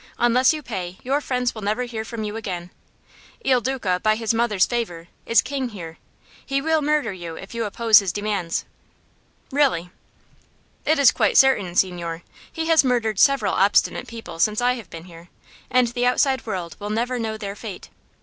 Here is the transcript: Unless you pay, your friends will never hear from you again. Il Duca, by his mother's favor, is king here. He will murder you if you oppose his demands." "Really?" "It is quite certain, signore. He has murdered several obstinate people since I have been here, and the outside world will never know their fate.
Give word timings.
Unless 0.17 0.51
you 0.51 0.63
pay, 0.63 0.97
your 1.03 1.21
friends 1.21 1.53
will 1.53 1.61
never 1.61 1.83
hear 1.83 2.03
from 2.03 2.23
you 2.23 2.35
again. 2.35 2.71
Il 3.45 3.61
Duca, 3.61 3.99
by 4.01 4.15
his 4.15 4.33
mother's 4.33 4.65
favor, 4.65 5.09
is 5.27 5.43
king 5.43 5.69
here. 5.69 5.99
He 6.43 6.59
will 6.59 6.81
murder 6.81 7.13
you 7.13 7.35
if 7.35 7.53
you 7.53 7.65
oppose 7.65 7.99
his 7.99 8.11
demands." 8.11 8.65
"Really?" 9.51 9.91
"It 10.85 10.97
is 10.97 11.11
quite 11.11 11.37
certain, 11.37 11.75
signore. 11.75 12.23
He 12.51 12.65
has 12.65 12.83
murdered 12.83 13.19
several 13.19 13.53
obstinate 13.53 14.07
people 14.07 14.39
since 14.39 14.59
I 14.59 14.73
have 14.73 14.89
been 14.89 15.05
here, 15.05 15.29
and 15.69 15.89
the 15.89 16.07
outside 16.07 16.47
world 16.47 16.77
will 16.79 16.89
never 16.89 17.19
know 17.19 17.37
their 17.37 17.55
fate. 17.55 17.91